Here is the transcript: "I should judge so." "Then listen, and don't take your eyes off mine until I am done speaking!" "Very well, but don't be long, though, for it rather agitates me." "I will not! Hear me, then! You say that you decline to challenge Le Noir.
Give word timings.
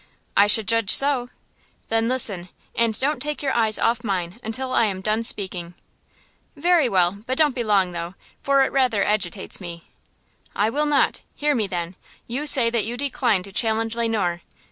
"I 0.35 0.47
should 0.47 0.67
judge 0.67 0.89
so." 0.89 1.29
"Then 1.89 2.07
listen, 2.07 2.49
and 2.73 2.99
don't 2.99 3.21
take 3.21 3.43
your 3.43 3.53
eyes 3.53 3.77
off 3.77 4.03
mine 4.03 4.39
until 4.41 4.73
I 4.73 4.85
am 4.85 4.99
done 4.99 5.21
speaking!" 5.21 5.75
"Very 6.55 6.89
well, 6.89 7.19
but 7.27 7.37
don't 7.37 7.53
be 7.53 7.63
long, 7.63 7.91
though, 7.91 8.15
for 8.41 8.63
it 8.63 8.71
rather 8.71 9.03
agitates 9.03 9.61
me." 9.61 9.89
"I 10.55 10.71
will 10.71 10.87
not! 10.87 11.21
Hear 11.35 11.53
me, 11.53 11.67
then! 11.67 11.93
You 12.25 12.47
say 12.47 12.71
that 12.71 12.83
you 12.85 12.97
decline 12.97 13.43
to 13.43 13.51
challenge 13.51 13.95
Le 13.95 14.07
Noir. 14.09 14.41